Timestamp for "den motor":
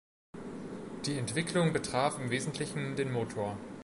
2.95-3.55